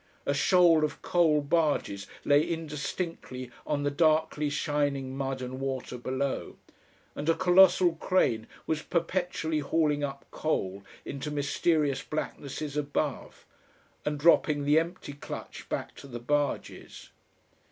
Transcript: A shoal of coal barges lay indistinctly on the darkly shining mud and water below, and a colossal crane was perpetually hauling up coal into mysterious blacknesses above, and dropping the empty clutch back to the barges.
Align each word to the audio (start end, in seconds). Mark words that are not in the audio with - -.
A 0.25 0.33
shoal 0.33 0.83
of 0.83 1.03
coal 1.03 1.41
barges 1.41 2.07
lay 2.25 2.41
indistinctly 2.41 3.51
on 3.67 3.83
the 3.83 3.91
darkly 3.91 4.49
shining 4.49 5.15
mud 5.15 5.43
and 5.43 5.59
water 5.59 5.95
below, 5.95 6.57
and 7.15 7.29
a 7.29 7.35
colossal 7.35 7.93
crane 7.97 8.47
was 8.65 8.81
perpetually 8.81 9.59
hauling 9.59 10.03
up 10.03 10.25
coal 10.31 10.83
into 11.05 11.29
mysterious 11.29 12.01
blacknesses 12.01 12.75
above, 12.75 13.45
and 14.03 14.17
dropping 14.19 14.65
the 14.65 14.79
empty 14.79 15.13
clutch 15.13 15.69
back 15.69 15.93
to 15.97 16.07
the 16.07 16.19
barges. 16.19 17.11